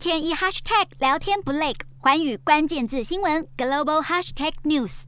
[0.00, 5.02] 天一 hashtag 聊天不累，环宇关键字新闻 global hashtag news。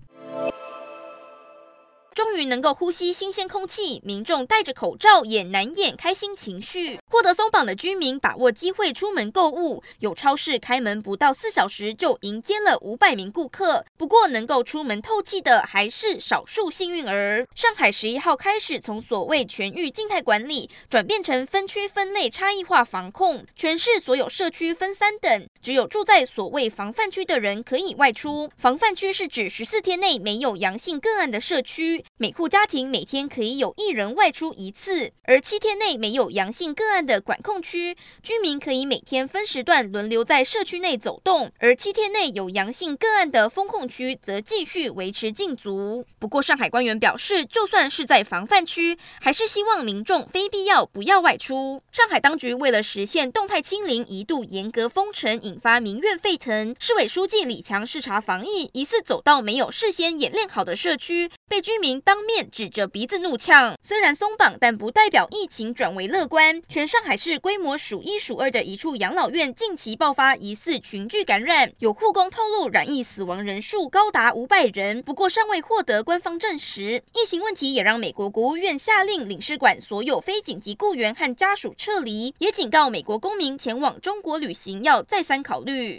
[2.14, 7.00] 终于能够呼吸新鲜空气，民众戴着口罩也难掩开心情绪。
[7.12, 13.84] 获得松绑的居民把握机会出门购物，有超市开门不到四小时就迎接了五百名顾客。
[13.98, 17.46] 不过，能够出门透气的还是少数幸运儿。
[17.54, 28.50] 上海十一号开始从所谓全域静态管理转变成分区分类差异化防控，全市所有社区分三等，只有住在所谓防范区的人可以外出。
[28.56, 32.02] 防范区是指十四天内没有阳性个案的社区。
[32.16, 46.04] 每户家庭每天可以有一人外出一次，而七天内没有阳性个案的管控区，居民可以每天分时段轮流在社区内走动；而七天内有阳性个案的封控区，则继续维持禁足。
[46.18, 51.82] 不过，上海官员表示，就算是在防范区，还是希望民众非必要不要外出。
[51.90, 56.74] 上海当局为了实现动态清零，一度严格封城，引发民怨沸腾。
[56.78, 63.76] 市委书记李强视察防疫，疑似走到没有事先演练好的社区，被居民当面指着鼻子怒呛。
[63.82, 66.62] 虽然松绑，但不代表疫情转为乐观。
[66.68, 77.02] 全上海市规模数一数二的一处养老院近期爆发疑似群聚感染，有护工透露染疫死亡人数高达五百人，不过尚未获得官方证实。
[77.14, 85.98] 疫情问题也让美国国务院下令领事馆所有非紧急雇员和家属撤离，也警告美国公民前往中国旅行要再三考虑。